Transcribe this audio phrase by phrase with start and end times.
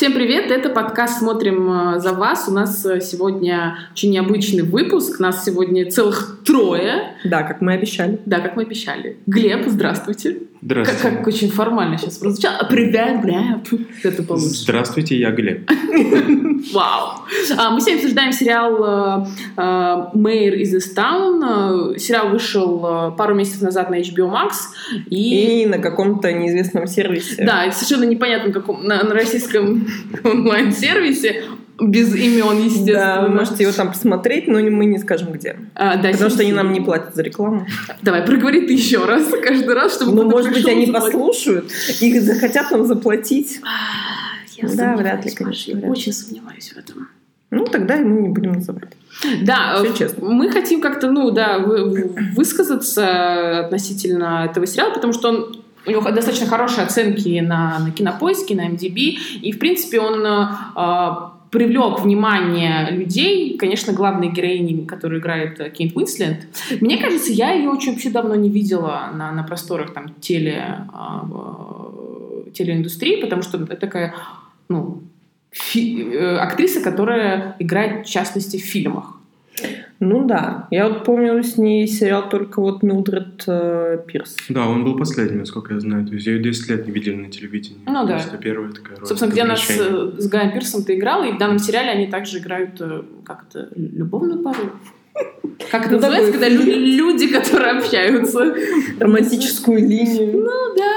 [0.00, 2.48] Всем привет, это подкаст «Смотрим э, за вас».
[2.48, 5.20] У нас э, сегодня очень необычный выпуск.
[5.20, 7.18] Нас сегодня целых трое.
[7.22, 8.18] Да, как мы обещали.
[8.24, 9.18] Да, как мы обещали.
[9.26, 10.38] Глеб, здравствуйте.
[10.62, 11.02] Здравствуйте.
[11.02, 12.58] Как, как очень формально сейчас прозвучало.
[12.58, 13.82] А, Привет, Глеб.
[14.02, 14.48] Это получше.
[14.48, 15.70] Здравствуйте, я Глеб.
[16.72, 17.20] Вау.
[17.56, 19.26] А, мы сегодня обсуждаем сериал
[19.56, 21.98] э, «Мэйр из Истаун».
[21.98, 24.50] Сериал вышел пару месяцев назад на HBO Max.
[25.06, 27.42] И, и на каком-то неизвестном сервисе.
[27.42, 29.86] Да, совершенно непонятно, каком, на, на российском
[30.24, 31.44] онлайн-сервисе
[31.80, 32.98] без имен, естественно.
[32.98, 35.56] Да, вы можете его там посмотреть, но мы не скажем где.
[35.74, 37.66] А, да, Потому что они нам не платят за рекламу.
[38.02, 42.70] Давай, проговори ты еще раз, каждый раз, чтобы Ну, может быть, они послушают и захотят
[42.70, 43.60] нам заплатить.
[44.56, 45.70] Я да, вряд ли, конечно.
[45.70, 45.90] Я вряд ли.
[45.90, 47.08] очень сомневаюсь в этом.
[47.50, 48.90] Ну, тогда мы не будем называть.
[49.42, 50.28] Да, Всё честно.
[50.28, 56.02] мы хотим как-то, ну, да, вы- высказаться относительно этого сериала, потому что он у него
[56.10, 60.46] достаточно хорошие оценки на, на кинопоиске, на MDB, и, в принципе, он э,
[61.50, 66.46] привлек внимание людей, конечно, главной героини, которую играет э, Кейт Уинслет.
[66.80, 72.50] Мне кажется, я ее очень вообще давно не видела на, на просторах там теле, э,
[72.54, 74.14] телеиндустрии, потому что это такая,
[74.68, 75.02] ну,
[75.50, 79.16] фи- э, актриса, которая играет, в частности, в фильмах.
[80.00, 80.66] Ну да.
[80.70, 84.34] Я вот помню с ней сериал только вот Милдред э, Пирс.
[84.48, 86.06] Да, он был последним, насколько я знаю.
[86.06, 87.80] То есть ее 10 лет не видели на телевидении.
[87.86, 88.06] Ну да.
[88.06, 89.06] То есть это первая такая роль.
[89.06, 90.20] Собственно, где она с, приглашение.
[90.20, 93.68] с Гаем Пирсом ты играла, и в данном сериале они также играют, э, как это,
[93.76, 94.58] любовную пару?
[95.70, 96.62] Как это Ну, называется, когда лю-
[96.96, 98.54] люди, которые общаются?
[98.98, 100.32] Романтическую линию.
[100.32, 100.92] Ну да.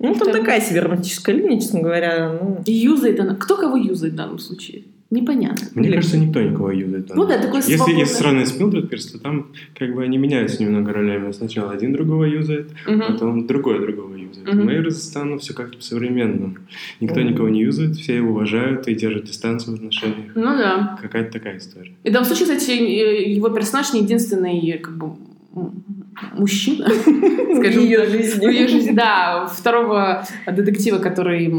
[0.00, 2.38] Ну, там Там- такая себе романтическая линия, честно говоря.
[2.42, 3.36] Ну, И юзает она.
[3.36, 4.82] Кто кого юзает в данном случае?
[5.20, 5.68] Непонятно.
[5.74, 7.06] Мне кажется, никто никого юзает.
[7.08, 7.16] там.
[7.16, 8.00] Ну да, такой Если, свободный.
[8.00, 9.46] если сравнивать с Милдред Пирс, то там
[9.78, 11.30] как бы они меняются немного ролями.
[11.32, 13.02] Сначала один другого юзает, Мгм.
[13.12, 14.48] потом другой другого юзает.
[14.52, 14.66] Мгм.
[14.66, 16.56] Мэйр стану все как-то по-современному.
[17.00, 17.30] Никто Мгм.
[17.30, 20.32] никого не юзает, все его уважают и держат дистанцию в отношениях.
[20.34, 20.98] Ну да.
[21.00, 21.92] Какая-то такая история.
[22.02, 25.12] И в данном случае, кстати, его персонаж не единственный как бы
[26.36, 26.86] мужчина,
[27.56, 28.46] скажем её так, жизни.
[28.46, 28.92] в ее жизни.
[28.92, 31.52] Да, второго детектива, который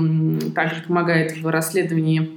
[0.54, 2.30] также помогает в расследовании,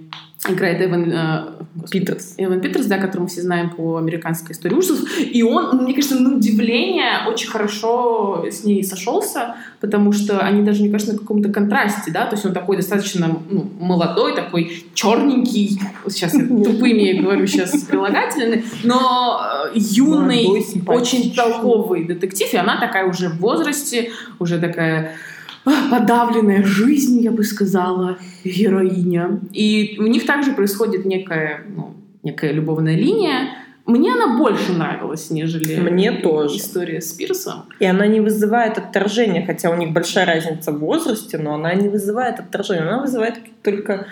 [0.46, 1.44] играет Эван э,
[1.90, 2.34] Питерс.
[2.36, 5.08] Эван Питерс, да, которого мы все знаем по американской истории ужасов.
[5.18, 10.62] И он, ну, мне кажется, на удивление очень хорошо с ней сошелся, потому что они
[10.62, 14.84] даже, мне кажется, на каком-то контрасте, да, то есть он такой достаточно ну, молодой, такой
[14.94, 19.40] черненький, сейчас я тупыми говорю сейчас прилагательные, но
[19.74, 20.46] э, юный,
[20.86, 25.14] очень толковый детектив, и она такая уже в возрасте, уже такая
[25.64, 29.40] подавленная жизнью, я бы сказала, героиня.
[29.52, 33.50] И у них также происходит некая, ну, некая любовная линия.
[33.86, 36.56] Мне она больше нравилась, нежели Мне тоже.
[36.58, 37.64] история с Пирсом.
[37.80, 41.88] И она не вызывает отторжения, хотя у них большая разница в возрасте, но она не
[41.88, 42.82] вызывает отторжения.
[42.82, 44.06] Она вызывает только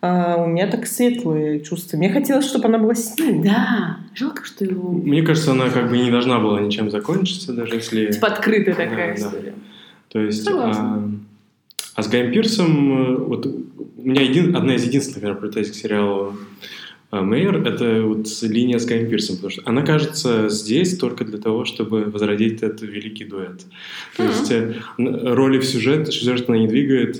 [0.00, 1.96] а, у меня так светлые чувства.
[1.96, 3.42] Мне хотелось, чтобы она была с ним.
[3.42, 4.92] Да, жалко, что его...
[4.92, 8.12] Мне кажется, она как бы не должна была ничем закончиться, даже если...
[8.12, 9.50] Типа открытая такая Да, да.
[10.08, 10.82] То есть, Согласна.
[10.84, 11.10] а,
[11.96, 13.62] а с Гаем Пирсом, э, вот у
[14.08, 16.34] меня един- одна из единственных претензий к сериалу
[17.12, 21.38] а, Мэйр— это вот линия с Гаем Пирсом, потому что она кажется здесь только для
[21.38, 23.64] того, чтобы возродить этот великий дуэт.
[24.16, 24.32] То Мгм.
[24.32, 27.18] есть э, роли в сюжет, сюжет она не двигает,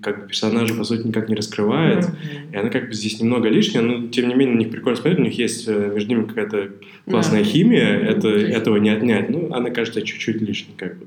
[0.00, 2.06] как бы персонажа, по сути, никак не раскрывает.
[2.52, 5.18] И она как бы здесь немного лишняя, но тем не менее на них прикольно смотреть,
[5.18, 6.70] у них есть э, между ними какая-то
[7.08, 9.30] классная химия, это, этого не отнять.
[9.30, 11.06] Ну, она кажется чуть-чуть лишней, как бы.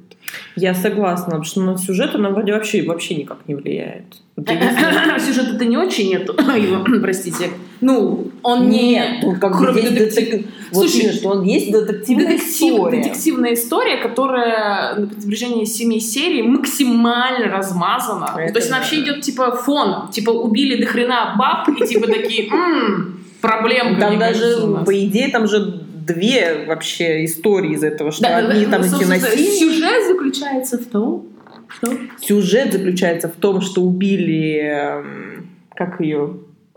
[0.55, 4.21] Я согласна, потому что на сюжет она вроде вообще, вообще никак не влияет.
[4.47, 6.33] Единственное- Сюжета-то не очень нету.
[6.57, 7.49] Его, Простите.
[7.81, 9.01] Ну, он не...
[9.23, 12.97] Ну как кроме детектив- детек- Вот Слушай, что он есть детективная Детектив- история.
[13.03, 18.35] детективная история, которая на протяжении семи серий максимально размазана.
[18.37, 20.09] Это То есть она вообще идет типа фон.
[20.11, 23.99] Типа убили до хрена баб и типа такие, «М, проблемка.
[24.01, 24.85] Там даже, нас».
[24.85, 29.03] по идее, там же две вообще истории из этого, что Да, одни да, там эти
[29.05, 29.59] насильники.
[29.59, 31.25] Сюжет заключается в том,
[31.73, 31.91] что...
[32.19, 34.59] Сюжет заключается в том, что убили...
[34.61, 36.33] эм, Как ее?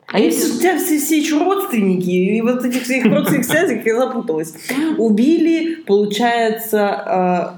[0.09, 3.97] Они все, у тебя все, все еще родственники, и вот этих всех родственных связей я
[3.99, 4.55] запуталась.
[4.99, 7.55] Убили, получается,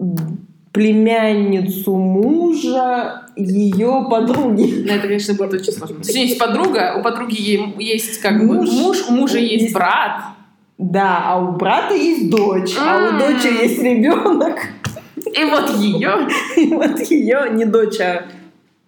[0.00, 0.04] э,
[0.72, 4.84] племянницу мужа ее подруги.
[4.86, 5.96] На это, конечно, будет очень сложно.
[5.96, 8.70] То есть есть подруга, у подруги есть как бы Муж.
[8.70, 10.22] муж, у мужа есть Есть- брат.
[10.78, 13.18] Да, а у брата есть дочь, а у М.
[13.18, 14.56] дочери есть ребенок.
[15.34, 16.28] И вот ее.
[16.56, 18.24] И вот ее не дочь, а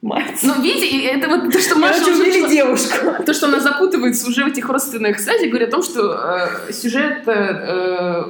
[0.03, 0.41] мать.
[0.43, 3.23] Ну, видите, это вот то, что Маша Короче, уже начала- девушку.
[3.27, 6.13] То, что она запутывается уже в этих родственных связях, говорит о том, что
[6.69, 8.25] э, сюжет э, э,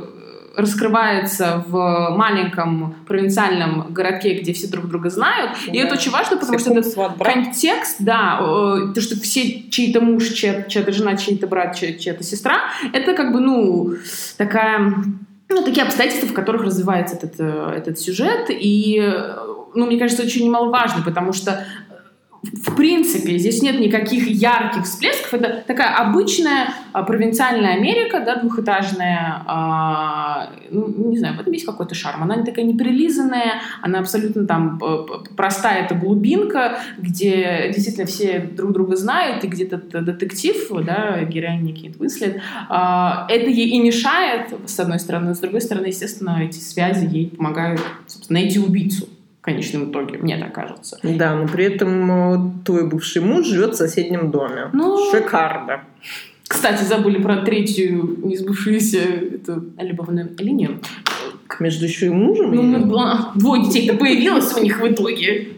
[0.55, 5.53] раскрывается в маленьком провинциальном городке, где все друг друга знают.
[5.73, 8.37] И это очень важно, потому что этот контекст, да,
[8.95, 13.33] то, что все чей-то муж, чья- чья-то жена, чей-то брат, чья- чья-то сестра, это как
[13.33, 13.95] бы, ну,
[14.37, 14.93] такая
[15.55, 18.47] ну, такие обстоятельства, в которых развивается этот, э, этот сюжет.
[18.49, 19.37] И, э,
[19.75, 21.65] ну, мне кажется, очень немаловажно, потому что
[22.43, 25.35] в принципе, здесь нет никаких ярких всплесков.
[25.35, 29.43] Это такая обычная а, провинциальная Америка, да, двухэтажная.
[29.47, 32.25] А, ну, не знаю, в этом есть какой-то шарм.
[32.25, 34.81] Она не такая неприлизанная, она абсолютно там
[35.37, 42.01] простая, это глубинка, где действительно все друг друга знают, и где-то детектив, да, героиня Кейт
[42.01, 47.07] Уинслет, а, это ей и мешает, с одной стороны, с другой стороны, естественно, эти связи
[47.07, 49.09] ей помогают, собственно, найти убийцу
[49.43, 51.01] в конечном итоге, мне так кажется.
[51.03, 54.71] Да, но при этом э, твой бывший муж живет в соседнем доме.
[54.73, 55.81] Ну, Шикарно.
[56.47, 60.79] Кстати, забыли про третью несбывшуюся эту любовную линию.
[61.59, 62.55] Между еще и мужем?
[62.55, 63.39] Ну, или?
[63.41, 65.49] двое детей-то появилось у них в итоге.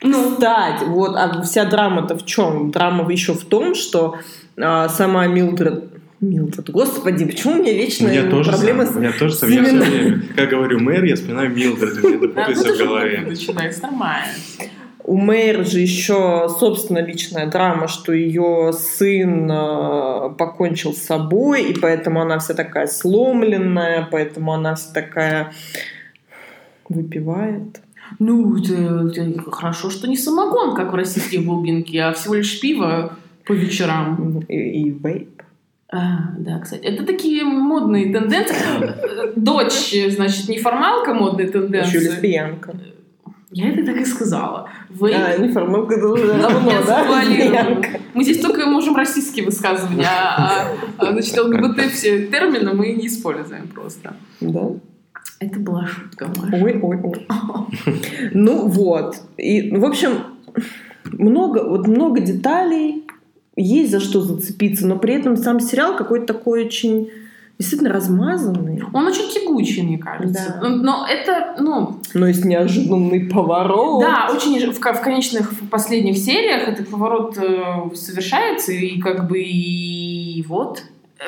[0.00, 0.34] Ну.
[0.34, 2.70] Кстати, вот, а вся драма-то в чем?
[2.70, 4.16] Драма еще в том, что
[4.56, 5.93] а, сама Милдред
[6.24, 6.70] Милдред.
[6.70, 9.50] Господи, почему у меня вечно меня тоже проблемы сам, с У меня тоже сам.
[9.50, 13.20] Я все время, как говорю мэр, я вспоминаю Милдред, у меня это путается в голове.
[13.26, 14.32] Начинается нормально.
[15.06, 21.78] У Мэйр же еще, собственно, личная драма, что ее сын э, покончил с собой, и
[21.78, 25.52] поэтому она вся такая сломленная, поэтому она вся такая
[26.88, 27.82] выпивает.
[28.18, 33.18] Ну, это, это хорошо, что не самогон, как в российских глубинке, а всего лишь пиво
[33.44, 34.40] по вечерам.
[34.48, 35.33] И, и вейп.
[35.94, 38.56] А, да, кстати, это такие модные тенденции.
[39.36, 41.98] Дочь, значит, неформалка модные тенденции.
[41.98, 42.74] Еще лесбиянка.
[43.52, 44.68] Я это так и сказала.
[44.90, 45.14] Вы...
[45.14, 47.80] А, неформалка это уже давно, да?
[48.12, 50.66] Мы здесь только можем российские высказывания, а,
[50.98, 54.16] а значит, ЛГБТ все термины мы не используем просто.
[54.40, 54.70] Да.
[55.38, 56.64] Это была шутка, Маша.
[56.64, 57.26] Ой, ой, ой.
[58.32, 59.14] Ну вот.
[59.36, 60.24] И, в общем,
[61.04, 63.04] много, вот много деталей,
[63.56, 67.10] есть за что зацепиться, но при этом сам сериал какой-то такой очень
[67.58, 68.82] действительно размазанный.
[68.92, 70.58] Он очень тягучий, мне кажется.
[70.60, 70.68] Да.
[70.68, 72.00] Но это, ну...
[72.12, 74.02] Но есть неожиданный поворот.
[74.02, 79.40] Да, очень в, в конечных, в последних сериях этот поворот э, совершается, и как бы
[79.40, 80.82] и вот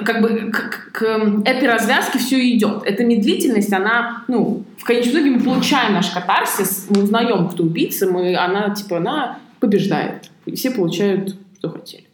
[0.05, 1.05] как бы к, к
[1.45, 2.83] этой развязке все идет.
[2.85, 8.07] Эта медлительность, она, ну, в конечном итоге мы получаем наш катарсис, мы узнаем, кто убийца,
[8.07, 10.31] мы, она, типа, она побеждает.
[10.45, 12.05] И все получают, что хотели.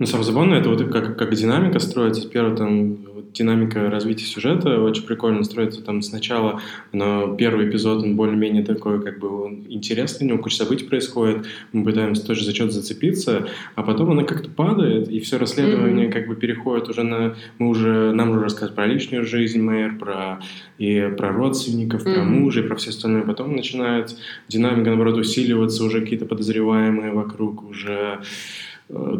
[0.00, 2.26] Ну, самое забавное, это вот как, как динамика строится.
[2.26, 5.82] Первое, там, вот, динамика развития сюжета очень прикольно строится.
[5.82, 10.56] Там сначала, но первый эпизод, он более-менее такой, как бы, он интересный, у него куча
[10.56, 15.36] событий происходит, мы пытаемся тоже за что-то зацепиться, а потом она как-то падает, и все
[15.36, 16.12] расследование mm-hmm.
[16.12, 17.34] как бы переходит уже на...
[17.58, 20.40] Мы уже, нам уже рассказывают про личную жизнь мэр, про,
[20.78, 22.14] и про родственников, mm-hmm.
[22.14, 23.20] про мужа и про все остальное.
[23.20, 24.16] Потом начинает
[24.48, 28.20] динамика, наоборот, усиливаться, уже какие-то подозреваемые вокруг, уже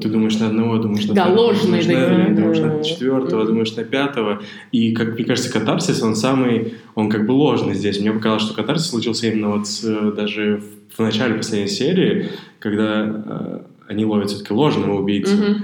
[0.01, 3.45] ты думаешь на одного, думаешь на да, второго, ложные, думаешь, на, да, думаешь на четвертого,
[3.45, 4.43] думаешь на пятого.
[4.73, 8.01] И, как мне кажется, катарсис, он самый, он как бы ложный здесь.
[8.01, 9.83] Мне показалось, что катарсис случился именно вот с,
[10.13, 10.61] даже
[10.97, 15.37] в, начале последней серии, когда э, они ловят все-таки ложного убийцу.
[15.37, 15.57] Mm-hmm.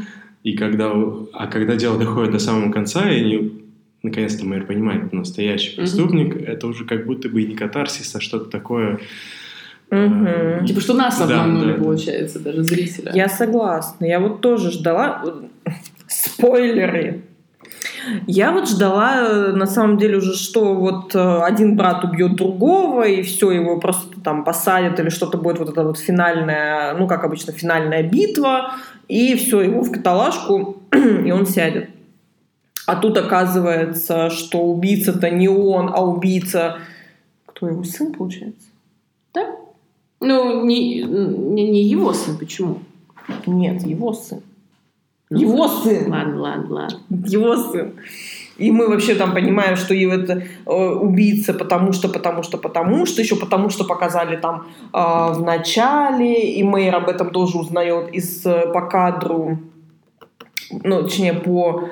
[0.44, 0.92] И когда,
[1.32, 3.52] а когда дело доходит до самого конца, и они
[4.04, 6.46] наконец-то мэр понимает, настоящий преступник, mm-hmm.
[6.46, 9.00] это уже как будто бы и не катарсис, а что-то такое
[9.90, 10.66] Угу.
[10.66, 13.12] Типа, что нас обманули, да, да, получается, даже зрителя.
[13.14, 14.04] Я согласна.
[14.04, 15.22] Я вот тоже ждала...
[16.08, 17.22] Спойлеры.
[18.26, 23.22] Я вот ждала, на самом деле, уже, что вот э, один брат убьет другого, и
[23.22, 27.52] все, его просто там посадят, или что-то будет вот эта вот финальная, ну, как обычно,
[27.52, 28.74] финальная битва,
[29.08, 31.90] и все, его в каталажку, и он сядет.
[32.86, 36.78] А тут оказывается, что убийца-то не он, а убийца...
[37.46, 38.68] Кто его сын, получается?
[39.34, 39.56] Да?
[40.20, 42.78] Ну, не, не, не его сын, почему?
[43.46, 44.40] Нет, его сын.
[45.28, 46.10] Ну, его сын!
[46.10, 46.98] Ладно, ладно, ладно.
[47.10, 47.94] Его сын.
[48.58, 53.04] И мы вообще там понимаем, что его это э, убийца, потому что, потому что, потому
[53.04, 58.14] что, еще потому что показали там э, в начале, и Мэйр об этом тоже узнает
[58.14, 59.58] из э, по кадру,
[60.70, 61.90] ну, точнее, по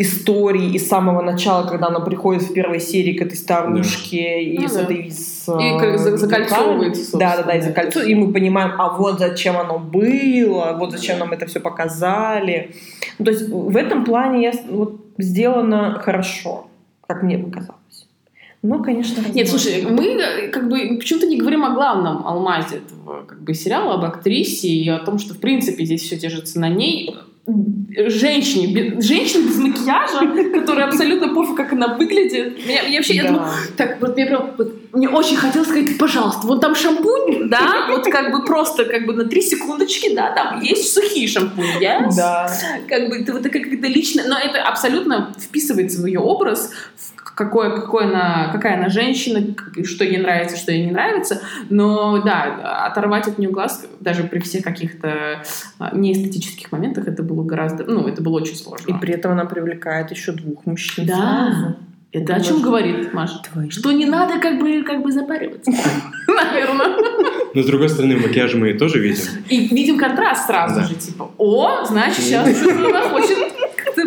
[0.00, 4.40] истории и с самого начала, когда она приходит в первой серии к этой старушке да.
[4.40, 4.82] и ну, с да.
[4.82, 7.18] этой с, и как закольцовывается.
[7.18, 8.10] Да, да, да, и закольцовывается.
[8.10, 12.76] И мы понимаем, а вот зачем оно было, вот зачем нам это все показали.
[13.18, 16.68] Ну, то есть в этом плане я, вот, сделано хорошо,
[17.08, 17.74] как мне показалось.
[18.62, 19.36] Ну, конечно, возможно.
[19.36, 23.94] Нет, слушай, мы как бы почему-то не говорим о главном алмазе этого как бы сериала,
[23.94, 27.16] об актрисе и о том, что в принципе здесь все держится на ней
[28.08, 30.18] женщине, без- женщине без макияжа,
[30.52, 32.64] которая абсолютно пофиг, как она выглядит.
[32.66, 33.28] Меня, меня вообще, я Да.
[33.30, 37.86] думаю, так, вот мне прям, вот, мне очень хотелось сказать, пожалуйста, вот там шампунь, да,
[37.90, 42.14] вот как бы просто как бы на три секундочки, да, там есть сухие шампуни, yes?
[42.16, 42.50] Да.
[42.88, 47.17] как бы это вот это как-то лично, но это абсолютно вписывается в ее образ, в
[47.38, 49.40] какое, какой она, какая она женщина,
[49.84, 51.40] что ей нравится, что ей не нравится.
[51.70, 55.44] Но да, оторвать от нее глаз, даже при всех каких-то
[55.78, 58.90] а, неэстетических моментах, это было гораздо, ну, это было очень сложно.
[58.90, 61.06] И при этом она привлекает еще двух мужчин.
[61.06, 61.52] Да.
[61.52, 61.76] сразу.
[62.10, 63.40] Это о чем говорит, Маша?
[63.52, 63.70] Твои.
[63.70, 65.70] Что не надо как бы, как бы запариваться.
[66.26, 66.96] Наверное.
[67.54, 69.22] Но с другой стороны, макияж мы тоже видим.
[69.48, 73.38] И видим контраст сразу же, типа, о, значит, сейчас что-то она хочет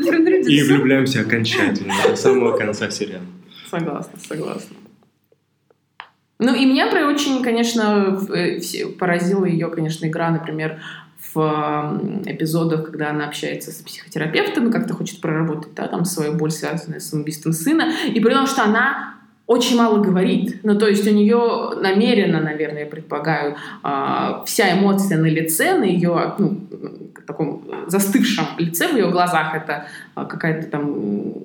[0.02, 3.26] И влюбляемся окончательно до самого конца сериала.
[3.70, 4.76] Согласна, согласна.
[6.40, 8.60] Ну и меня про очень, конечно, э,
[8.98, 10.82] поразила ее, конечно, игра, например,
[11.34, 16.52] в эпизодах, когда она общается с психотерапевтом и как-то хочет проработать, да, там свою боль,
[16.52, 19.16] связанную с самоубийством сына, и при том, что она
[19.52, 20.62] очень мало говорит.
[20.64, 25.84] Ну, то есть у нее намеренно, наверное, я предполагаю, а, вся эмоция на лице, на
[25.84, 26.62] ее ну,
[27.26, 29.86] таком застывшем лице, в ее глазах это
[30.16, 30.94] а, какая-то там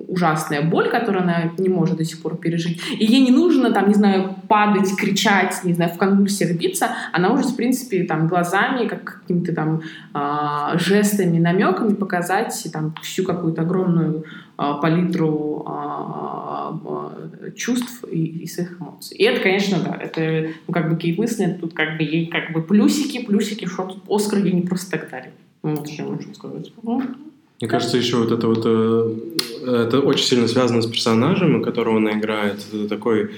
[0.07, 2.81] ужасная боль, которую она не может до сих пор пережить.
[2.91, 6.89] И ей не нужно, там, не знаю, падать, кричать, не знаю, в конвульсиях биться.
[7.11, 9.81] Она может, в принципе, там, глазами, как какими-то там
[10.13, 14.25] а, жестами, намеками показать там всю какую-то огромную
[14.57, 16.77] а, палитру а,
[17.55, 19.17] чувств и, и своих эмоций.
[19.17, 22.51] И это, конечно, да, это, ну, как бы Кейт Уинслет, тут как бы ей как
[22.53, 25.31] бы плюсики, плюсики, что Оскар ей не просто так дали.
[25.67, 26.71] Ну, Вот что могу сказать.
[26.81, 27.01] Ну,
[27.59, 29.15] Мне кажется, еще вот это вот э,
[29.83, 32.65] это очень сильно связано с персонажем, которого она играет.
[32.71, 33.31] Это такой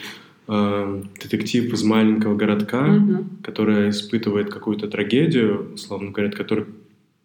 [0.47, 3.29] э, детектив из маленького городка, мгм.
[3.41, 6.65] который испытывает какую-то трагедию, условно говоря, от которой,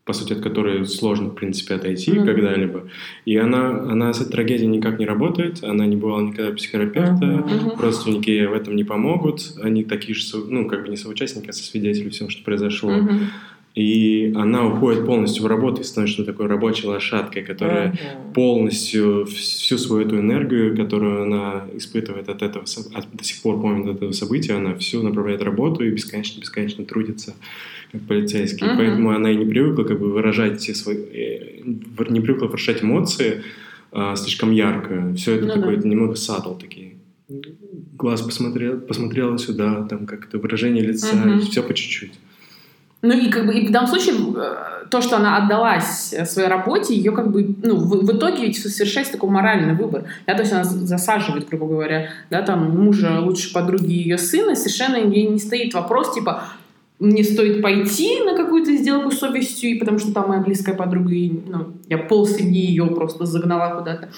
[0.07, 2.25] по сути, от которой сложно, в принципе, отойти да.
[2.25, 2.85] когда-либо.
[3.27, 7.27] И она, она с этой трагедией никак не работает, она не бывала никогда психотерапевта.
[7.27, 7.79] Мгм.
[7.79, 11.53] родственники ей в этом не помогут, они такие же, ну, как бы не соучастники, а
[11.53, 12.91] свидетели всего, что произошло.
[12.91, 13.19] Мгм.
[13.75, 18.33] И она уходит полностью в работу и становится такой рабочей лошадкой, которая Мгм.
[18.33, 22.65] полностью всю свою эту энергию, которую она испытывает от этого,
[22.95, 27.35] от- до сих пор помнит от этого события, она всю направляет работу и бесконечно-бесконечно трудится
[27.91, 28.65] как полицейский.
[28.67, 28.77] Мгм.
[28.77, 30.97] Поэтому она и не привыкла как бы выражать все свои...
[30.97, 31.61] э,
[32.11, 33.43] не привыкла выражать эмоции
[33.97, 35.13] а, слишком ярко.
[35.17, 35.89] Все это Ну такое да.
[35.89, 36.95] немного сатл такие.
[37.97, 41.41] Глаз посмотрел, посмотрела сюда, там как-то выражение лица, Мгм.
[41.41, 42.13] все по чуть-чуть.
[43.05, 46.49] Ну и как бы и в данном случае э, то, что она отдалась э, своей
[46.49, 50.41] работе, ее как бы ну в, в итоге ведь совершается такой моральный выбор, да, то
[50.41, 55.39] есть она засаживает, грубо говоря, да, там мужа лучшей подруги ее сына, совершенно ей не
[55.39, 56.45] стоит вопрос типа
[56.99, 61.13] мне стоит пойти на какую-то сделку с совестью, и потому что там моя близкая подруга,
[61.13, 64.09] и, ну, я пол семьи ее просто загнала куда-то.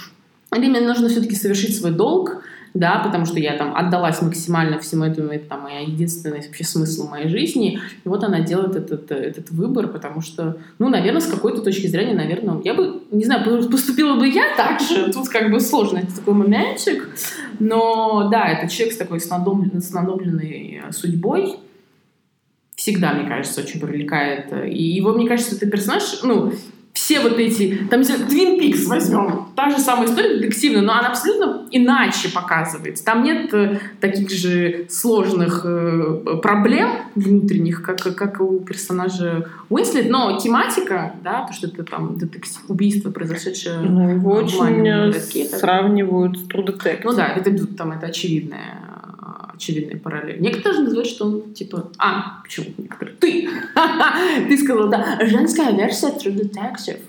[0.55, 2.43] Или мне нужно все-таки совершить свой долг,
[2.77, 7.09] да, потому что я там отдалась максимально всему этому, это там моя единственный вообще смысл
[7.09, 7.81] моей жизни.
[8.05, 12.15] И вот она делает этот, этот выбор, потому что, ну, наверное, с какой-то точки зрения,
[12.15, 16.15] наверное, я бы, не знаю, поступила бы я так же, тут как бы сложно, это
[16.15, 17.09] такой моментчик,
[17.59, 21.57] но да, это человек с такой снадобленной, снадобленной судьбой,
[22.75, 24.53] всегда, мне кажется, очень привлекает.
[24.67, 26.53] И его, мне кажется, это персонаж, ну,
[27.07, 31.65] все вот эти, там, Twin Peaks возьмем, та же самая история детективная, но она абсолютно
[31.71, 33.05] иначе показывается.
[33.05, 40.37] Там нет э, таких же сложных э, проблем внутренних, как, как у персонажа Уинслет, но
[40.37, 46.49] тематика, да, то, что это там детектив, убийство, произошедшее Ну, его очень городке, сравнивают с
[46.49, 47.03] True Detective.
[47.05, 48.83] Ну да, это там это очевидная
[49.57, 50.41] очевидная параллель.
[50.41, 51.91] Некоторые даже называют, что он типа...
[51.99, 53.17] А, почему некоторые?
[53.17, 53.49] Ты!
[54.49, 57.01] Ты сказала, да, женская версия True Detective.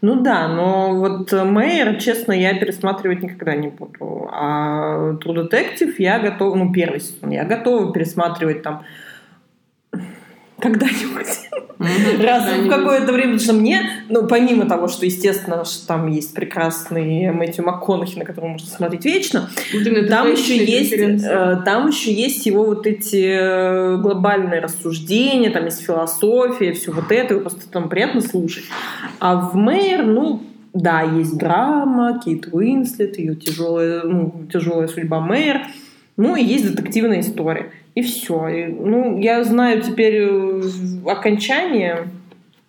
[0.00, 4.28] Ну да, но вот Мэйр, честно, я пересматривать никогда не буду.
[4.32, 8.84] А True Detective я готова, ну первый сезон, я готова пересматривать там
[10.62, 12.22] когда-нибудь.
[12.24, 16.32] Раз в какое-то время, потому что мне, ну, помимо того, что, естественно, что там есть
[16.32, 19.50] прекрасный Мэтью МакКонахи, на которого можно смотреть вечно,
[20.08, 25.82] там еще есть, э, там еще есть его вот эти э, глобальные рассуждения, там есть
[25.84, 28.64] философия, все вот это, просто там приятно слушать.
[29.18, 30.42] А в Мэйр, ну,
[30.72, 35.62] да, есть драма, Кейт Уинслет, ее тяжелая, ну, тяжелая судьба Мэйр,
[36.16, 37.72] ну, и есть детективная история.
[37.94, 38.48] И все.
[38.48, 40.30] И, ну, я знаю теперь
[41.06, 42.08] окончание.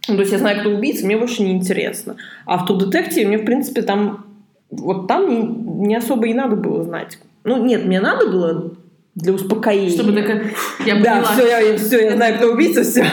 [0.07, 2.17] Ну, то есть я знаю, кто убийца, мне больше не интересно.
[2.45, 4.25] А в Detective мне, в принципе, там
[4.69, 7.19] вот там не, не особо и надо было знать.
[7.43, 8.73] Ну, нет, мне надо было
[9.15, 9.89] для успокоения.
[9.89, 10.51] Чтобы такая...
[10.85, 11.33] Я да, поняла.
[11.33, 13.05] все, я, все, я знаю, кто убийца, все.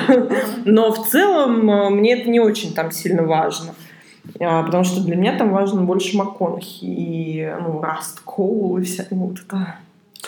[0.64, 3.74] Но в целом э, мне это не очень там сильно важно.
[4.40, 9.04] А, Потому что для меня там важно больше МакКонахи и ну, Раст Коул и вся
[9.10, 9.76] ну, вот это.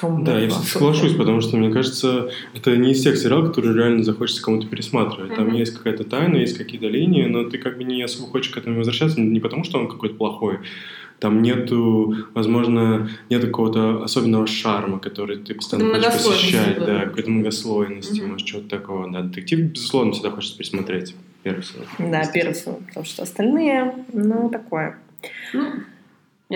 [0.02, 4.02] Тёмная Да, я соглашусь, потому что, мне кажется, это не из тех сериалов, которые реально
[4.02, 5.34] захочется кому-то пересматривать.
[5.34, 8.56] Там есть какая-то тайна, есть какие-то линии, но ты как бы не особо хочешь к
[8.58, 10.58] этому возвращаться, не потому что он какой-то плохой.
[11.20, 17.04] Там нету, возможно, нет какого-то особенного шарма, который ты постоянно хочешь посещать, да.
[17.04, 18.32] какой-то многослойности, Мгм.
[18.32, 19.08] может, чего-то такого.
[19.08, 21.14] Да, детектив, безусловно, всегда хочется пересмотреть.
[21.44, 21.84] Первый сезон.
[21.98, 24.98] Да, первый сезон, потому что остальные, ну, такое.
[25.52, 25.64] Ну,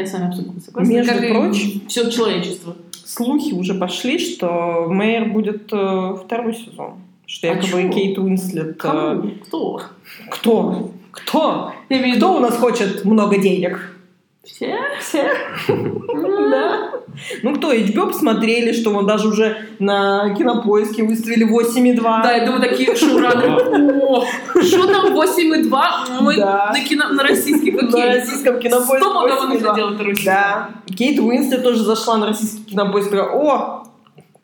[0.00, 0.92] я с вами абсолютно согласна.
[0.92, 2.76] Между Как прочим- все человечество.
[3.04, 6.94] Слухи уже пошли, что Мэйр будет э, второй сезон.
[7.26, 7.92] Что А якобы чего?
[7.92, 8.80] Кейт Уинслет...
[8.84, 9.22] э?
[9.46, 9.82] Кто?
[10.30, 10.90] кто?
[11.10, 11.72] Кто?
[11.88, 13.92] Я имею в Кто виду у нас хочет много денег?
[14.44, 14.76] все?
[15.00, 15.30] Все?
[16.50, 16.90] Да.
[17.42, 22.00] Ну кто, HBO посмотрели, что мы даже уже на кинопоиске выставили 8,2.
[22.22, 23.58] Да, я думаю, такие шураны.
[25.18, 26.22] О, что там 8,2?
[26.22, 26.70] Мы Да.
[26.72, 27.90] на, кино, на российских, окей.
[27.90, 29.76] На российском кинопоиске Стопудово нужно 8,2.
[29.76, 30.24] делать сезон.
[30.24, 30.70] Да.
[30.86, 33.10] Кейт Уинслет тоже зашла на российский кинопоиск.
[33.10, 33.84] Говорит, О,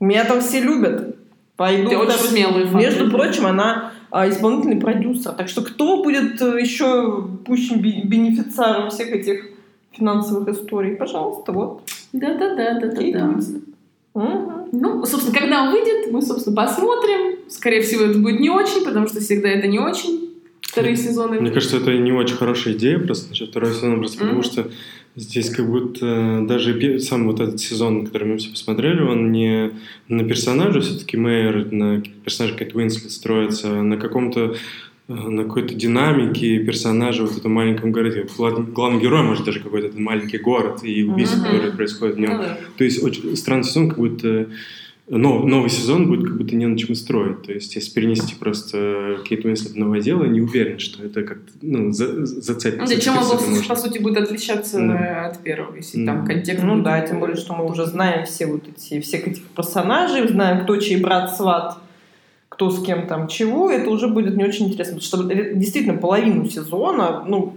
[0.00, 1.16] меня там все любят.
[1.56, 1.90] Пойду.
[1.90, 2.74] Ты очень смелый факт.
[2.74, 5.32] Между прочим, она а, исполнительный продюсер.
[5.32, 9.44] Так что кто будет э, еще пусть би- бенефициаром всех этих
[9.92, 10.96] финансовых историй?
[10.96, 11.82] Пожалуйста, вот.
[12.12, 13.28] Да-да-да, Кейт да-да-да.
[13.32, 13.62] Уинслет.
[14.14, 14.68] Мгм.
[14.72, 17.38] Ну, собственно, когда он выйдет, мы, собственно, посмотрим.
[17.48, 20.31] Скорее всего, это будет не очень, потому что всегда это не очень.
[20.72, 21.38] Вторые сезоны.
[21.38, 24.44] Мне кажется, это не очень хорошая идея просто насчет второго сезона, просто потому Мгм.
[24.44, 24.70] что
[25.16, 29.72] здесь как будто даже пе- сам вот этот сезон, который мы все посмотрели, он не
[30.08, 34.56] на персонаже, все-таки Мэйр, на персонаже Кэт Уинслет строится, а на каком-то
[35.08, 38.26] э, на какой-то динамике персонажа вот в этом маленьком городе.
[38.34, 41.44] Глав- Главный герой, может, даже какой-то маленький город и убийства, Мгм.
[41.50, 42.30] которые происходят в нем.
[42.30, 42.58] Ну да.
[42.78, 44.46] То есть очень странный сезон, как будто
[45.18, 47.42] нов- новый сезон будет как будто не на чем строить.
[47.42, 51.52] То есть если перенести просто Кейт Уинслет в новое дело, не уверен, что это как-то
[51.60, 52.94] ну, за- зацепится.
[52.94, 53.68] Да, чем Зацепиться по, может.
[53.68, 55.26] по сути, будет отличаться Да.
[55.26, 56.12] от первого, если Да.
[56.14, 59.42] там контекст Ну да, тем более, что мы уже знаем все вот эти, всех этих
[59.48, 61.78] персонажей, знаем, кто чей брат, сват,
[62.48, 64.98] кто с кем там чего, это уже будет не очень интересно.
[65.00, 67.54] Потому что действительно половину сезона, ну,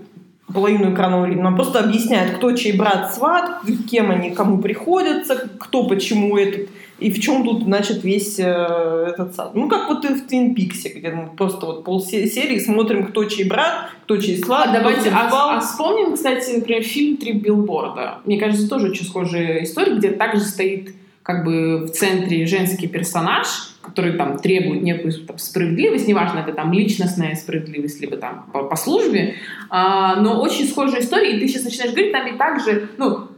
[0.53, 5.87] половину экранного времени, нам просто объясняют, кто чей брат, сват, кем они, кому приходятся, кто
[5.87, 9.53] почему этот, и в чем тут, значит, весь э, этот сад.
[9.53, 13.49] Ну, как вот и в Твин Пиксе, где мы просто вот полсерии смотрим, кто чей
[13.49, 18.19] брат, кто чей сват, А давайте, а, а вспомним, кстати, например, фильм «Три билборда».
[18.23, 23.47] Мне кажется, тоже очень схожая история, где также стоит как бы в центре женский персонаж,
[23.81, 28.75] который там требует некую там, справедливость, неважно, это там личностная справедливость, либо там по, по
[28.75, 29.33] службе,
[29.71, 33.29] А, но очень схожая история, и ты сейчас начинаешь говорить, там и также, ну,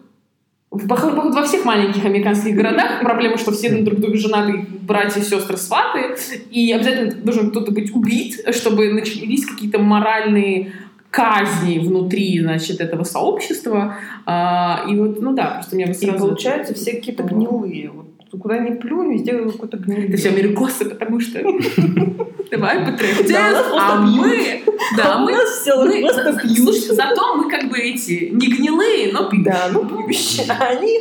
[0.70, 6.18] походу, во всех маленьких американских городах проблема, что все друг друга женаты, братья, сестры, сваты,
[6.52, 10.74] и обязательно должен кто-то быть убит, чтобы начались какие-то моральные
[11.18, 13.96] казни внутри, значит, этого сообщества.
[14.28, 16.20] А, и вот, ну да, просто мне вот И сразу...
[16.20, 17.90] получаются все какие-то гнилые.
[17.90, 18.06] Вот
[18.40, 20.10] куда ни плюнь, везде какой-то гнилый.
[20.10, 21.40] Это все америкосы, потому что...
[22.52, 24.62] Давай, просто А мы...
[24.96, 25.34] Да, мы...
[25.46, 26.40] все мы- просто.
[26.56, 29.44] Слушай, зато мы как бы эти не гнилые, но пьют.
[29.44, 30.46] Да, ну пьющие.
[30.48, 31.00] А они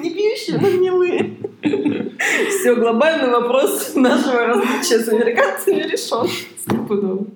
[0.00, 1.38] не пьющие, но гнилые.
[2.60, 6.28] Все, глобальный вопрос нашего различия с американцами решен.
[6.60, 7.26] Стопудово.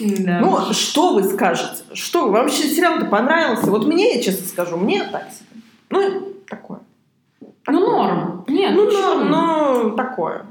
[0.00, 0.40] Да.
[0.40, 1.82] Ну, что вы скажете?
[1.92, 2.32] Что вы?
[2.32, 3.70] Вам вообще сериал-то понравился?
[3.70, 5.60] Вот мне, я честно скажу, мне так себе.
[5.90, 6.80] Ну, такое.
[7.66, 8.44] Ну, норм.
[8.48, 9.24] Нет, Ну, почему?
[9.24, 10.46] но, но такое.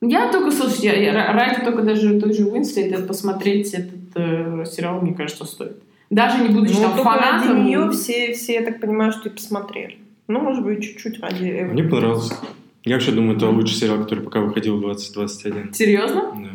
[0.00, 4.64] Я только, слушайте, я, я ра- ради только даже той же Уинслет посмотреть этот э,
[4.70, 5.82] сериал, мне кажется, стоит.
[6.10, 7.64] Даже не будучи Ну, там только ради фанатом.
[7.64, 9.98] нее все, все, я так понимаю, что и посмотрели.
[10.28, 11.72] Ну, может быть, чуть-чуть ради Эвы.
[11.72, 12.34] Мне понравился.
[12.84, 15.72] Я вообще думаю, это лучший сериал, который пока выходил в 2021.
[15.74, 16.32] Серьезно?
[16.36, 16.48] Да.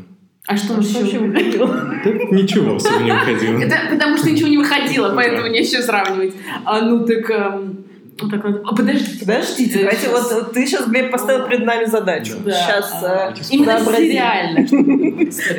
[0.47, 1.19] А что нас вообще еще?
[1.19, 1.67] выходило?
[1.67, 3.60] Да ничего особо не выходило.
[3.60, 6.34] Это потому что ничего не выходило, поэтому не еще сравнивать.
[6.65, 7.30] А, ну так...
[7.30, 7.86] эм,
[8.19, 9.19] ну, так а, подождите.
[9.25, 12.34] Подождите, давайте, вот ты сейчас, Глеб, поставил перед нами задачу.
[12.43, 12.51] Да.
[12.51, 14.67] Сейчас А, э, Именно сериально.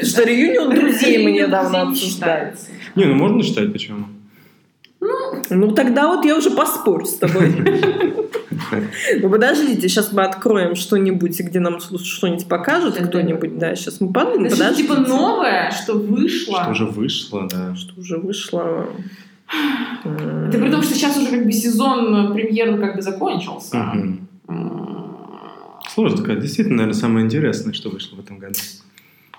[0.04, 2.54] Что реюнион друзей мы недавно обсуждали.
[2.94, 4.06] Не, ну можно считать, почему?
[5.50, 7.52] Ну тогда вот я уже поспорю с тобой.
[9.20, 13.06] Ну подождите, сейчас мы откроем что-нибудь, где нам слушать что-нибудь покажет Да-да.
[13.06, 13.58] кто-нибудь.
[13.58, 14.44] Да, сейчас мы подумаем.
[14.46, 15.16] Это что-то типа Подождите.
[15.18, 16.60] новое, что вышло.
[16.62, 17.74] Что уже вышло, да.
[17.74, 18.86] Что уже вышло.
[20.04, 23.92] Это при том, что сейчас уже как бы сезон премьеры как бы закончился.
[25.90, 26.40] Сложно сказать.
[26.40, 28.54] Действительно, наверное, самое интересное, что вышло в этом году.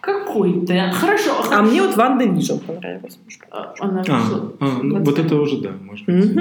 [0.02, 0.92] Какой-то.
[0.94, 1.32] Хорошо.
[1.52, 3.18] А мне вот Wanda Vision понравилась.
[3.50, 4.54] А, Она А, вышла.
[4.60, 6.36] а, ну, вот это уже да, может быть.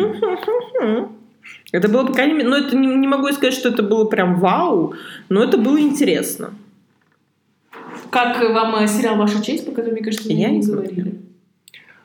[1.72, 4.38] Это было, по крайней мере, ну, это не, не могу сказать, что это было прям
[4.38, 4.94] вау,
[5.28, 6.54] но это было интересно.
[8.10, 11.18] Как вам э, сериал «Ваша честь», по которому, мне кажется, мы Я не не говорили?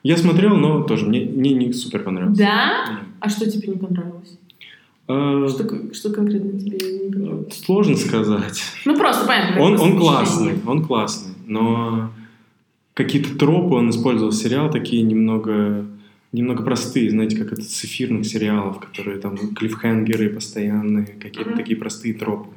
[0.02, 2.42] Я смотрел, но тоже мне, мне не супер понравился.
[2.42, 3.00] Да?
[3.20, 4.38] А что тебе не понравилось?
[5.06, 7.62] А, Что, что конкретно тебе не понравилось?
[7.64, 8.62] Сложно сказать.
[8.84, 9.60] Ну, просто, понятно.
[9.60, 12.10] Он, он классный, он классный, но
[12.94, 15.84] какие-то тропы он использовал в сериал такие немного,
[16.32, 21.58] немного простые, знаете, как это с эфирных сериалов, которые там клиффхенгеры постоянные, какие-то Мгм.
[21.58, 22.48] такие простые тропы.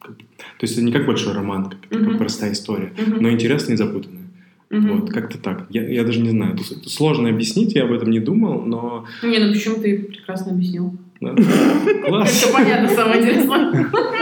[0.00, 2.18] Как- То есть это не как большой роман, как такая Мгм.
[2.18, 3.22] простая история, Мгм.
[3.22, 4.22] но интересная и запутанная.
[4.70, 5.00] Мгм.
[5.00, 5.66] Вот, как-то так.
[5.70, 6.54] Я, я даже не знаю.
[6.54, 9.06] Это сложно объяснить, я об этом не думал, но...
[9.22, 10.94] Не, ну почему ты прекрасно объяснил?
[11.20, 11.34] да.
[12.06, 12.30] Класс.
[12.30, 13.90] Все понятно, самое интересное.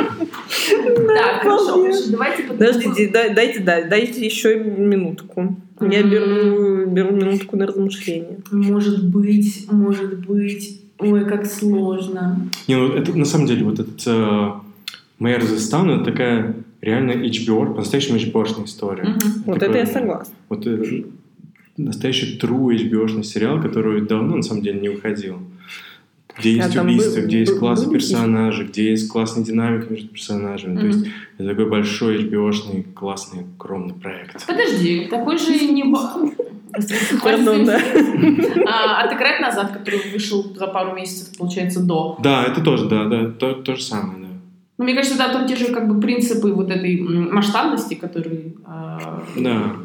[0.48, 5.56] Так, хорошо, давайте Подождите, дай- дайте, да, дайте еще минутку.
[5.80, 8.38] Я беру, беру минутку на размышление.
[8.50, 10.80] Может быть, может быть.
[10.98, 12.48] Ой, как сложно.
[12.68, 14.50] Не, ну это на самом деле вот этот э,
[15.18, 19.14] Мэр Зестан, это такая реально HBO, по-настоящему HBO-шная история.
[19.44, 20.34] Вот Такой, это я согласна.
[20.48, 21.04] Вот э,
[21.76, 25.38] настоящий true HBO-шный сериал, который давно на самом деле не выходил.
[26.38, 30.78] Где есть А был- где есть классные были персонажи, где есть классная динамика между персонажами.
[30.78, 31.06] То есть
[31.38, 34.46] это такой большой HBO-шный, классный, огромный проект.
[34.46, 35.84] Подожди, такой же не...
[37.22, 37.80] Пардон, да.
[38.68, 42.18] А, «Отыграть назад», который вышел за пару месяцев, получается, до.
[42.22, 44.26] Да, это тоже, да, да, то, то же самое, да.
[44.78, 49.22] Ну, мне кажется, да, там те же как бы принципы вот этой масштабности, которые а,
[49.36, 49.76] Да.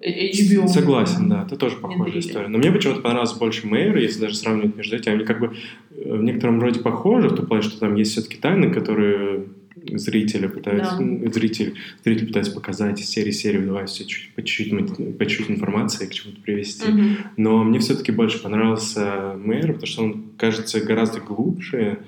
[0.00, 0.68] HBO.
[0.68, 2.20] Согласен, да, это тоже похожая Внедрили.
[2.26, 2.48] история.
[2.48, 5.14] Но мне почему-то понравился больше Мэйр, если даже сравнивать между этими.
[5.14, 5.56] Они как бы
[5.90, 9.44] э, в некотором роде похожи, в том плане, что там есть все-таки тайны, которые
[9.92, 11.00] зрители пытаются, Да.
[11.02, 16.06] ну, зритель, зритель пытается показать из серии давая все чуть, по чуть-чуть, по чуть-чуть информации
[16.06, 16.90] к чему-то привести.
[16.90, 17.16] Мгм.
[17.36, 21.98] Но мне все-таки больше понравился Мэйр, потому что он кажется гораздо глубже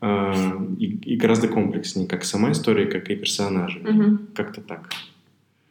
[0.00, 0.32] э,
[0.78, 3.78] и, и гораздо комплекснее, как сама история, как и персонажи.
[3.80, 4.28] Мгм.
[4.34, 4.90] Как-то так.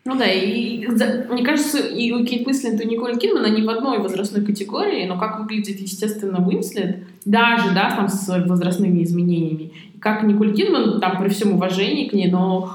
[0.06, 3.70] Ну да, и мне кажется, и у Кейт Уинслет, и у Николь Кидман, они в
[3.70, 10.00] одной возрастной категории, но как выглядит, естественно, Уинслет, даже, да, там с возрастными изменениями, и
[10.00, 12.70] как Николь Кидман, там, при всем уважении к ней, но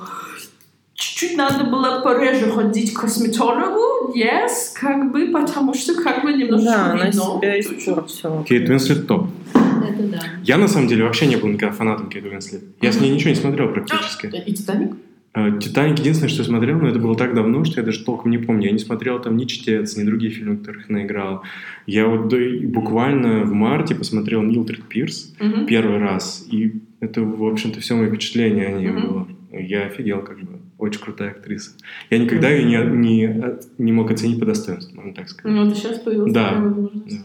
[0.94, 6.72] чуть-чуть надо было пореже ходить к косметологу, yes, как бы, потому что как бы немножечко
[6.72, 7.22] Да, она видно.
[7.22, 8.44] себя испортила.
[8.44, 9.26] Кейт Уинслет топ.
[9.54, 10.18] Это да.
[10.44, 12.62] Я на самом деле вообще не был никогда фанатом Кейт Уинслет.
[12.80, 14.32] Я с ней ничего не смотрел практически.
[14.46, 14.96] И Титаник?
[15.38, 18.30] Э, Титаник единственное, что я смотрел, но это было так давно, что я даже толком
[18.30, 18.66] не помню.
[18.66, 21.42] Я не смотрел там ни Чтец, ни другие фильмы, в которых она играла.
[21.86, 22.32] Я вот
[22.64, 25.66] буквально в марте посмотрел Милдред Пирс Мгм.
[25.66, 29.06] первый раз, и это, в общем-то, все мое впечатление о ней Мгм.
[29.08, 29.28] было.
[29.52, 30.58] Я офигел, как бы.
[30.78, 31.72] Очень крутая актриса.
[32.10, 33.44] Я никогда ее не, не,
[33.78, 35.56] не мог оценить по достоинству, можно так сказать.
[35.56, 36.52] Ну, вот сейчас появилась Да.
[36.60, 37.18] возможность.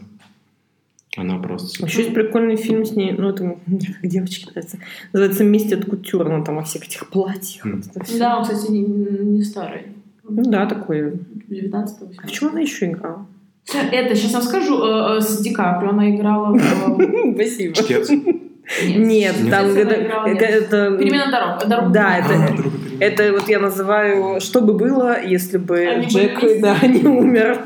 [1.16, 1.86] Она просто.
[1.86, 4.78] Еще есть прикольный фильм с ней, ну это мне как девочке нравится.
[5.12, 7.64] Называется «Месть от кутюр», она там во всех этих платьях.
[7.64, 7.82] Мгм.
[7.94, 8.18] вот.
[8.18, 9.82] Да, он, кстати, не, не старый.
[10.28, 11.12] Ну да, такой.
[11.48, 13.26] 19 А в чем она еще играла?
[13.92, 16.58] Это, сейчас вам скажу, э, э, с Ди Каприо она играла в...
[17.34, 17.74] Спасибо.
[17.74, 18.10] Чтец.
[18.10, 21.30] Нет, там это, Перемена
[21.66, 21.92] дорог.
[21.92, 22.56] Да, это,
[23.00, 27.58] это- вот я называю «Что бы было, если бы Джек да, не умер».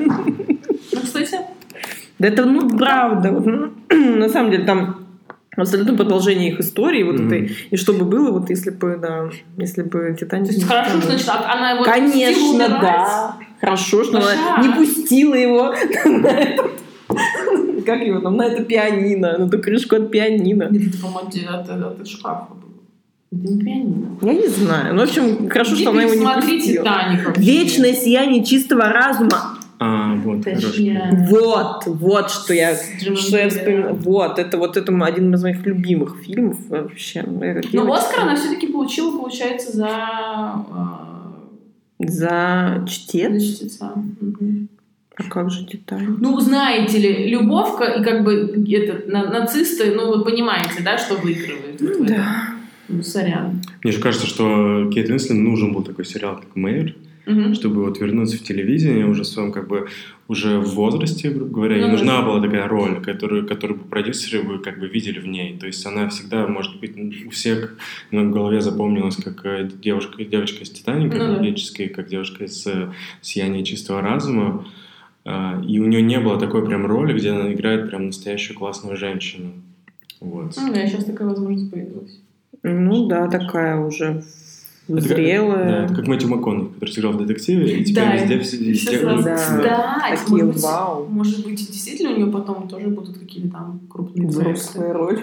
[2.18, 3.32] Да это, ну, правда.
[3.32, 3.70] Вот, ну,
[4.16, 5.06] на самом деле, там
[5.56, 7.26] абсолютно продолжение их истории вот Мгм.
[7.26, 7.56] этой.
[7.70, 10.48] И что бы было, вот если бы, да, если бы Титаник...
[10.48, 13.36] то есть хорошо, что значит, она его пустила Конечно, да.
[13.60, 14.28] Хорошо, что Маша.
[14.56, 16.70] она не пустила его на этот...
[17.86, 20.64] Как его там, на это пианино, на эту крышку от пианино.
[20.64, 22.82] Это, по-моему, от, от, шкафа было.
[23.32, 24.18] Это не пианино.
[24.20, 24.94] Я не знаю.
[24.94, 27.32] Ну, в общем, хорошо, что она его не пустила.
[27.36, 29.57] Вечное сияние чистого разума.
[29.80, 30.42] А, вот.
[30.44, 31.08] Точнее.
[31.28, 33.92] Вот, вот что я, что я да.
[33.92, 37.22] Вот, это вот это один из моих любимых фильмов вообще.
[37.22, 37.92] Но.
[37.92, 40.64] Оскар она все-таки получила, получается, за...
[42.00, 43.32] э, За чтец?
[43.42, 43.92] за чтеца.
[45.16, 46.18] А как же Титаник?
[46.20, 48.32] Ну, знаете ли, любовка и как бы
[48.70, 51.80] это, на- нацисты, ну, вы понимаете, да, что выигрывают.
[51.82, 52.06] этом.
[52.06, 52.50] Да.
[52.88, 53.60] Ну, сорян.
[53.82, 56.94] Мне же кажется, что Кейт Уинслет нужен был такой сериал, как «Мэйр»,
[57.28, 57.54] Мгм.
[57.54, 59.86] чтобы вот вернуться в телевидение уже в своем как бы
[60.28, 61.92] уже в возрасте, грубо говоря, Ну, ей да.
[61.92, 65.58] нужна была такая роль, которую, которую бы продюсеры бы как бы видели в ней.
[65.58, 66.94] То есть она всегда, может быть,
[67.26, 67.76] у всех
[68.10, 71.88] ну, в голове запомнилась как э, девушка, девочка из «Титаника», Ну, да.
[71.94, 74.66] как девушка из э, «Сияния чистого разума».
[75.24, 78.96] А, И у нее не было такой прям роли, где она играет прям настоящую классную
[78.96, 79.52] женщину.
[80.20, 80.54] Вот.
[80.56, 82.20] Ну, да, сейчас такая возможность появилась.
[82.62, 84.22] Ну да, такая уже
[84.88, 85.64] Это как- зрелая.
[85.68, 89.22] Да, это как Мэтью МакКонахи, который сыграл в детективе, и теперь Да, везде все, везде-.
[89.22, 89.36] Да.
[89.36, 91.06] Кстати, Такие может быть, вау.
[91.10, 94.50] может быть, действительно у нее потом тоже будут какие-то там крупные проекты.
[94.54, 95.20] Взрослая роль.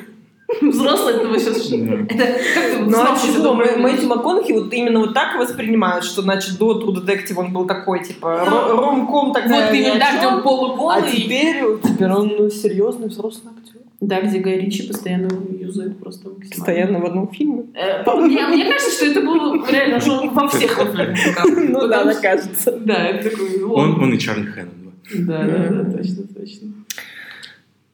[0.62, 1.68] Взрослый этого сейчас...
[1.70, 1.78] Да.
[2.88, 3.54] Ну а чего?
[3.56, 8.04] Мэтью МакКонахи вот именно вот так воспринимают, что, значит, до True Detective он был такой,
[8.04, 10.44] типа, ро- ромком такая Вот именно, да, где он чём.
[10.44, 10.98] полуголый.
[10.98, 13.82] А теперь, теперь он ну, серьезный взрослый актер.
[14.02, 16.56] Да, где Гай Ричи постоянно его юзает просто максимально.
[16.56, 17.64] Постоянно в одном фильме.
[17.74, 21.08] Э, Мне, мне кажется, что это было реально, что он во всех играл.
[21.70, 22.72] Ну да, что- кажется.
[22.80, 23.64] Да, это такой...
[23.64, 24.94] Он, он и Чарли Хэннон.
[25.28, 26.68] Да, да, да, точно, точно.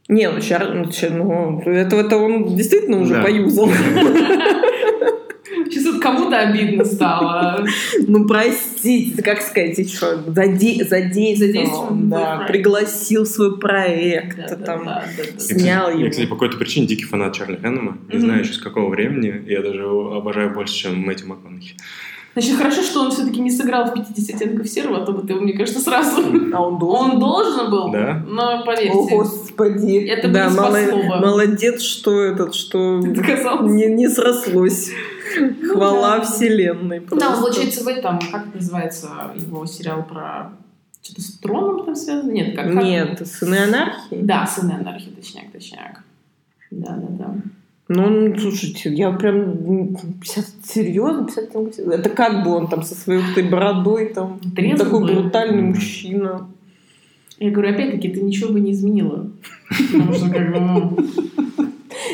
[0.08, 3.24] Не, ну, Чар- ну, Чар- ну, это, это он действительно уже Да.
[3.24, 3.70] поюзал.
[6.18, 7.66] Кому-то обидно стало.
[8.08, 14.90] Ну, простите, как сказать, что, заде- задействовал, Задействовал в да, пригласил свой проект, да, там,
[15.38, 16.00] Снял его.
[16.02, 17.98] я, кстати, по какой-то причине дикий фанат Чарли Хэннема.
[18.12, 19.44] Не знаю еще с какого времени.
[19.48, 21.76] Я даже его обожаю больше, чем Мэтью МакКонахи.
[22.34, 25.34] Значит, хорошо, что он все-таки не сыграл в 50 оттенков серого, а то бы ты,
[25.36, 26.22] мне кажется, сразу...
[26.54, 27.12] А он должен?
[27.12, 28.24] Он должен был, Да?
[28.26, 29.98] но поверьте, О, господи.
[30.08, 31.20] Это бы да, не спасло бы.
[31.20, 33.68] молодец, что этот, что ты доказал.
[33.68, 34.92] не, не срослось.
[35.72, 36.24] Хвала да.
[36.24, 37.00] вселенной.
[37.00, 37.30] Да, просто.
[37.30, 40.54] он, получается, в этом, как это называется, его сериал про...
[41.04, 42.32] Что-то с троном там связано?
[42.32, 42.72] Нет, как?
[42.74, 44.22] как- Нет, сыны анархии.
[44.22, 46.04] Да, сыны анархии, точняк, точняк.
[46.70, 47.36] Да, да, да.
[47.88, 53.22] Ну, ну, слушайте, я прям 50, серьезно, 50, это как бы он там со своей
[53.32, 55.22] этой бородой там Трезвый такой был.
[55.22, 56.48] брутальный мужчина.
[57.40, 59.28] Я говорю, опять-таки, ты ничего бы не изменила.
[59.92, 60.98] Потому что, как бы, ну,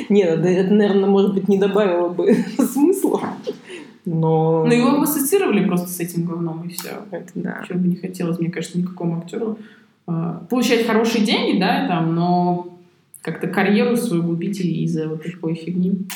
[0.09, 3.21] Нет, это, это, наверное, может быть, не добавило бы смысла.
[4.05, 4.65] Но...
[4.65, 6.89] Ну, его ассоциировали просто с этим говном, и все.
[7.11, 7.63] Это да.
[7.67, 9.57] Чего бы не хотелось, мне кажется, никакому актеру.
[10.07, 12.67] а, Получать хорошие деньги, да, там, но
[13.21, 16.07] как-то карьеру свою губить из-за вот такой фигни.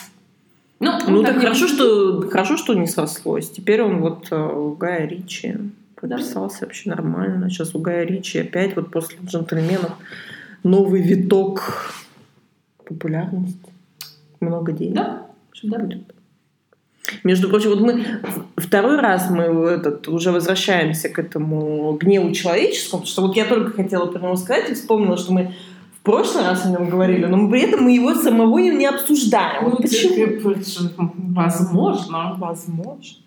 [0.79, 1.75] Ну, Ну, так не хорошо, будет.
[1.75, 3.49] что, хорошо, что не срослось.
[3.51, 5.57] Теперь он вот э, у Гая Ричи
[5.95, 7.49] подписался вообще нормально.
[7.49, 9.91] Сейчас у Гая Ричи опять вот после «Джентльменов»
[10.63, 11.93] новый виток
[12.85, 13.70] популярности.
[14.41, 14.95] Много денег.
[14.95, 15.27] Да,
[15.63, 15.79] да.
[15.79, 16.13] будет.
[17.23, 18.05] Между прочим, вот мы
[18.57, 23.71] второй раз мы этот, уже возвращаемся к этому гневу человеческому, потому что вот я только
[23.71, 25.53] хотела про него сказать и вспомнила, что мы
[25.99, 29.65] в прошлый раз о нем говорили, но при этом мы его самого не, обсуждаем.
[29.65, 30.53] Вот Ну, почему?
[31.33, 32.35] Возможно.
[32.37, 33.17] Возможно.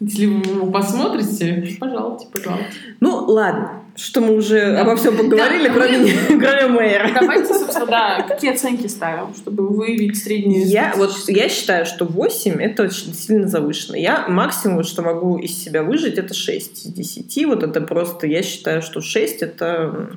[0.00, 2.66] Если вы его посмотрите, пожалуйте, пожалуйста.
[3.00, 4.80] Ну, ладно, что мы уже Да.
[4.82, 7.10] обо всем поговорили, Да, кроме, кроме мэра.
[7.20, 12.60] Давайте, собственно, да, какие оценки ставим, чтобы выявить средние Я, вот, я считаю, что 8
[12.60, 13.96] это очень сильно завышено.
[13.96, 17.46] Я максимум, что могу из себя выжить, это 6 из 10.
[17.46, 20.10] Вот это просто, я считаю, что 6 это...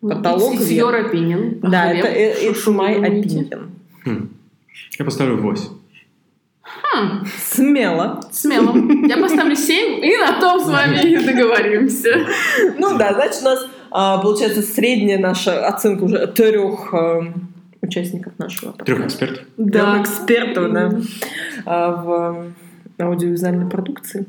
[0.00, 1.58] потолок It's your opinion.
[1.62, 3.70] Да, это э, it's my opinion.
[4.04, 4.30] Хм.
[4.98, 5.64] Я поставлю 8.
[6.82, 8.20] Хм, Смело.
[8.32, 8.74] смело.
[9.06, 12.26] Я поставлю 7, и на том с вами и договоримся.
[12.78, 16.92] Ну да, значит, у нас а, получается средняя наша оценка уже трех
[17.82, 19.44] участников нашего Трех экспертов.
[19.56, 21.00] Трех экспертов, да.
[21.66, 22.52] а, в
[23.04, 24.26] аудиовизуальной продукции.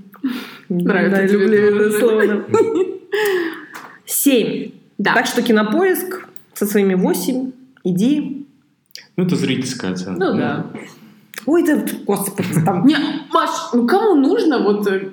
[0.70, 1.58] Нравится Да, люблю
[1.88, 2.28] это слово.
[2.28, 2.44] да.
[4.06, 4.72] Семь.
[4.98, 5.14] Да.
[5.14, 7.52] Так что кинопоиск со своими восемь.
[7.84, 8.46] Иди.
[9.16, 10.20] Ну, это зрительская оценка.
[10.20, 10.66] Ну да.
[11.46, 12.96] Ой, да, господи, там Не,
[13.32, 15.10] Маш, ну кому нужно вот э,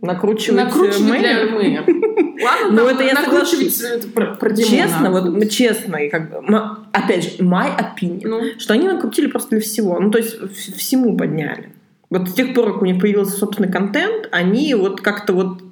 [0.00, 1.84] накручивать накручивать э, для мэйр.
[1.86, 2.42] мы?
[2.44, 4.70] Ладно, Ну, там это я накручивать это про, про Димона.
[4.76, 6.56] Честно, вот м, честно, и как бы,
[6.92, 9.98] опять же, my opinion, Ну, что они накрутили просто для всего.
[9.98, 10.36] Ну, то есть
[10.76, 11.72] всему подняли.
[12.10, 15.62] Вот с тех пор, как у них появился собственный контент, они вот как-то вот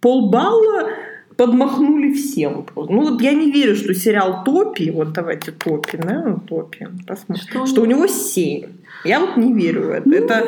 [0.00, 0.88] полбалла
[1.36, 2.66] подмахнули всем.
[2.76, 7.46] Ну, вот я не верю, что сериал Топи, вот давайте Топи, да, ну, Топи, посмотрим,
[7.48, 7.66] Что?
[7.66, 8.70] что, у него 7.
[9.04, 10.10] Я вот не верю в это.
[10.10, 10.46] Это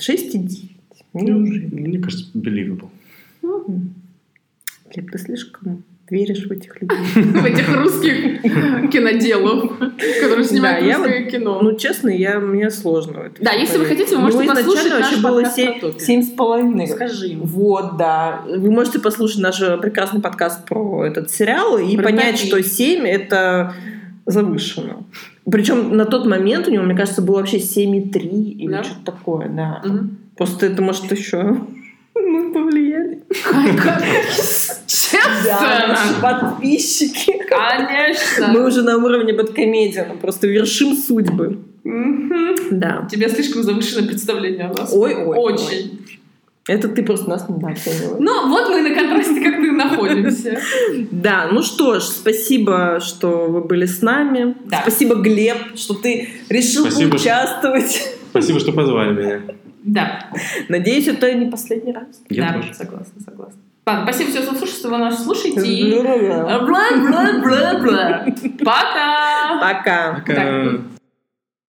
[0.00, 0.70] 6,9.
[1.14, 1.66] Неужели?
[1.66, 2.88] Мне кажется, believable.
[4.92, 6.98] Глеб, ты слишком веришь в этих людей.
[7.14, 8.42] в этих русских
[8.90, 9.72] киноделов,
[10.20, 11.60] которые снимают русское кино.
[11.62, 15.22] Ну, честно, я, мне сложно Да, если вы хотите, вы У него можете послушать наш
[15.22, 16.86] было семь- семь с половиной.
[16.86, 17.36] Скажи.
[17.42, 18.44] Вот, да.
[18.48, 23.74] Вы можете послушать наш прекрасный подкаст про этот сериал и понять, что 7 это
[24.26, 25.04] завышено.
[25.50, 28.82] Причем на тот момент у него, мне кажется, было вообще 7,3 или Да?
[28.84, 29.82] что-то такое, да.
[29.84, 30.18] Мгм.
[30.36, 31.58] Просто это, может, еще
[32.14, 33.13] мы повлияли.
[35.44, 36.20] Да, наши Честно?
[36.20, 37.32] подписчики.
[37.48, 38.48] Конечно.
[38.48, 41.58] Мы уже на уровне Бэткомедиана, просто вершим судьбы.
[42.70, 43.02] Да.
[43.06, 44.92] У тебя слишком завышенное представление о нас.
[44.92, 46.00] Ой, ой, Очень.
[46.66, 48.16] Это ты просто нас недооцениваешь.
[48.20, 50.58] Ну, вот мы на контрасте как-то и находимся.
[51.10, 54.54] Да, ну что ж, спасибо, что вы были с нами.
[54.80, 57.10] Спасибо, Глеб, что ты решил Спасибо.
[57.10, 58.14] поучаствовать.
[58.30, 59.42] Спасибо, что позвали меня.
[59.84, 60.30] Да,
[60.68, 62.06] Надеюсь, это не последний раз.
[62.30, 62.74] Я да, тоже.
[62.74, 63.60] согласна, согласна.
[63.86, 65.60] Ладно, спасибо всем за слушательство, вы нас слушаете.
[65.66, 66.66] и- Здорово.
[66.66, 68.26] Бла-бла-бла-бла.
[68.64, 69.60] Пока!
[69.60, 70.14] Пока.
[70.26, 70.78] Пока.